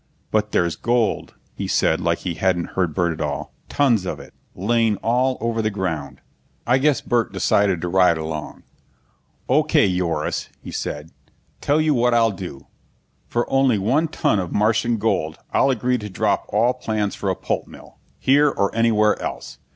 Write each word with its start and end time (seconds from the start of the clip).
"But 0.31 0.51
there's 0.51 0.75
gold," 0.75 1.35
he 1.53 1.67
said, 1.67 2.01
like 2.01 2.17
he 2.25 2.33
hadn't 2.33 2.69
heard 2.73 2.95
Burt 2.95 3.13
at 3.13 3.21
all. 3.21 3.53
"Tons 3.69 4.03
of 4.07 4.19
it 4.19 4.33
laying 4.55 4.97
all 4.97 5.37
over 5.39 5.61
the 5.61 5.69
ground." 5.69 6.21
I 6.65 6.79
guess 6.79 7.01
Burt 7.01 7.31
decided 7.31 7.81
to 7.81 7.87
ride 7.87 8.17
along. 8.17 8.63
"Okay, 9.47 9.85
Yoris," 9.85 10.49
he 10.59 10.71
said. 10.71 11.11
"Tell 11.61 11.79
you 11.79 11.93
what 11.93 12.15
I'll 12.15 12.31
do. 12.31 12.65
For 13.27 13.47
only 13.47 13.77
one 13.77 14.07
ton 14.07 14.39
of 14.39 14.51
Martian 14.51 14.97
gold 14.97 15.37
I'll 15.53 15.69
agree 15.69 15.99
to 15.99 16.09
drop 16.09 16.45
all 16.49 16.73
plans 16.73 17.13
for 17.13 17.29
a 17.29 17.35
pulp 17.35 17.67
mill, 17.67 17.99
here 18.17 18.49
or 18.49 18.73
anywhere 18.73 19.21
else. 19.21 19.59